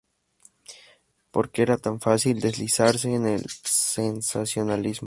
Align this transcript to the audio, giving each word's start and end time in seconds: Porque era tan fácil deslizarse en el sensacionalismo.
Porque 1.29 1.61
era 1.61 1.77
tan 1.77 2.01
fácil 2.01 2.39
deslizarse 2.39 3.13
en 3.13 3.27
el 3.27 3.45
sensacionalismo. 3.63 4.99